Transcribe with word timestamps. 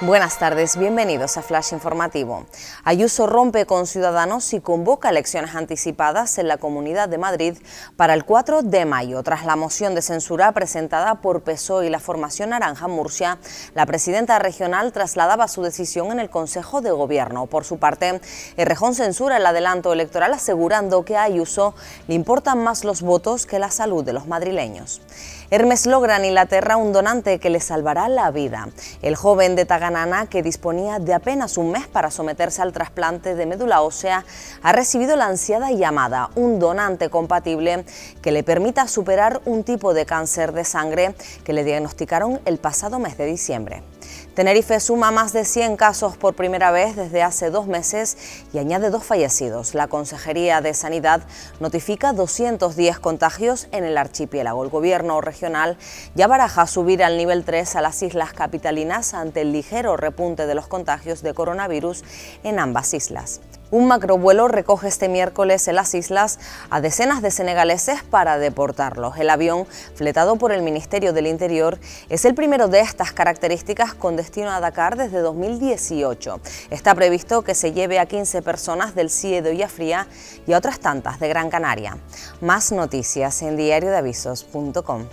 Buenas 0.00 0.38
tardes, 0.38 0.76
bienvenidos 0.76 1.36
a 1.38 1.42
Flash 1.42 1.72
Informativo. 1.72 2.46
Ayuso 2.84 3.26
rompe 3.26 3.66
con 3.66 3.88
Ciudadanos 3.88 4.52
y 4.52 4.60
convoca 4.60 5.08
elecciones 5.08 5.56
anticipadas 5.56 6.38
en 6.38 6.46
la 6.46 6.56
Comunidad 6.56 7.08
de 7.08 7.18
Madrid 7.18 7.56
para 7.96 8.14
el 8.14 8.24
4 8.24 8.62
de 8.62 8.84
mayo. 8.84 9.20
Tras 9.24 9.44
la 9.44 9.56
moción 9.56 9.96
de 9.96 10.02
censura 10.02 10.52
presentada 10.52 11.16
por 11.16 11.40
PSOE 11.40 11.88
y 11.88 11.90
la 11.90 11.98
formación 11.98 12.50
Naranja 12.50 12.86
Murcia, 12.86 13.38
la 13.74 13.86
presidenta 13.86 14.38
regional 14.38 14.92
trasladaba 14.92 15.48
su 15.48 15.64
decisión 15.64 16.12
en 16.12 16.20
el 16.20 16.30
Consejo 16.30 16.80
de 16.80 16.92
Gobierno. 16.92 17.46
Por 17.46 17.64
su 17.64 17.78
parte, 17.78 18.20
Errejón 18.56 18.94
censura 18.94 19.38
el 19.38 19.46
adelanto 19.46 19.92
electoral 19.92 20.32
asegurando 20.32 21.04
que 21.04 21.16
a 21.16 21.24
Ayuso 21.24 21.74
le 22.06 22.14
importan 22.14 22.62
más 22.62 22.84
los 22.84 23.02
votos 23.02 23.46
que 23.46 23.58
la 23.58 23.72
salud 23.72 24.04
de 24.04 24.12
los 24.12 24.28
madrileños. 24.28 25.02
Hermes 25.50 25.86
logra 25.86 26.18
en 26.18 26.26
Inglaterra 26.26 26.76
un 26.76 26.92
donante 26.92 27.40
que 27.40 27.50
le 27.50 27.58
salvará 27.58 28.08
la 28.08 28.30
vida. 28.30 28.68
El 29.02 29.16
joven 29.16 29.56
de 29.56 29.64
Taganana, 29.88 30.26
que 30.26 30.42
disponía 30.42 30.98
de 30.98 31.14
apenas 31.14 31.56
un 31.56 31.70
mes 31.70 31.86
para 31.86 32.10
someterse 32.10 32.60
al 32.60 32.74
trasplante 32.74 33.34
de 33.34 33.46
médula 33.46 33.80
ósea, 33.80 34.22
ha 34.62 34.72
recibido 34.72 35.16
la 35.16 35.24
ansiada 35.24 35.70
llamada, 35.70 36.28
un 36.34 36.58
donante 36.58 37.08
compatible 37.08 37.86
que 38.20 38.30
le 38.30 38.42
permita 38.42 38.86
superar 38.86 39.40
un 39.46 39.64
tipo 39.64 39.94
de 39.94 40.04
cáncer 40.04 40.52
de 40.52 40.64
sangre 40.64 41.14
que 41.42 41.54
le 41.54 41.64
diagnosticaron 41.64 42.38
el 42.44 42.58
pasado 42.58 42.98
mes 42.98 43.16
de 43.16 43.24
diciembre. 43.24 43.82
Tenerife 44.34 44.80
suma 44.80 45.10
más 45.10 45.32
de 45.32 45.44
100 45.44 45.76
casos 45.76 46.16
por 46.16 46.34
primera 46.34 46.70
vez 46.70 46.96
desde 46.96 47.22
hace 47.22 47.50
dos 47.50 47.66
meses 47.66 48.16
y 48.52 48.58
añade 48.58 48.90
dos 48.90 49.04
fallecidos. 49.04 49.74
La 49.74 49.88
Consejería 49.88 50.60
de 50.60 50.74
Sanidad 50.74 51.22
notifica 51.60 52.12
210 52.12 52.98
contagios 52.98 53.68
en 53.72 53.84
el 53.84 53.98
archipiélago. 53.98 54.62
El 54.62 54.70
gobierno 54.70 55.20
regional 55.20 55.76
ya 56.14 56.26
baraja 56.26 56.66
subir 56.66 57.02
al 57.02 57.16
nivel 57.16 57.44
3 57.44 57.76
a 57.76 57.80
las 57.80 58.02
islas 58.02 58.32
capitalinas 58.32 59.14
ante 59.14 59.40
el 59.40 59.52
ligero 59.52 59.96
repunte 59.96 60.46
de 60.46 60.54
los 60.54 60.68
contagios 60.68 61.22
de 61.22 61.34
coronavirus 61.34 62.04
en 62.44 62.58
ambas 62.58 62.94
islas. 62.94 63.40
Un 63.70 63.86
macrovuelo 63.86 64.48
recoge 64.48 64.88
este 64.88 65.08
miércoles 65.08 65.68
en 65.68 65.76
las 65.76 65.94
islas 65.94 66.38
a 66.70 66.80
decenas 66.80 67.20
de 67.20 67.30
senegaleses 67.30 68.02
para 68.02 68.38
deportarlos. 68.38 69.18
El 69.18 69.28
avión, 69.28 69.66
fletado 69.94 70.36
por 70.36 70.52
el 70.52 70.62
Ministerio 70.62 71.12
del 71.12 71.26
Interior, 71.26 71.78
es 72.08 72.24
el 72.24 72.34
primero 72.34 72.68
de 72.68 72.80
estas 72.80 73.12
características 73.12 73.92
con 73.92 74.16
destino 74.16 74.50
a 74.50 74.60
Dakar 74.60 74.96
desde 74.96 75.20
2018. 75.20 76.40
Está 76.70 76.94
previsto 76.94 77.42
que 77.42 77.54
se 77.54 77.72
lleve 77.72 77.98
a 77.98 78.06
15 78.06 78.40
personas 78.40 78.94
del 78.94 79.10
CIE 79.10 79.42
de 79.42 79.68
Fría 79.68 80.06
y 80.46 80.52
a 80.54 80.58
otras 80.58 80.80
tantas 80.80 81.20
de 81.20 81.28
Gran 81.28 81.50
Canaria. 81.50 81.98
Más 82.40 82.72
noticias 82.72 83.42
en 83.42 83.56
diariodeavisos.com. 83.56 85.06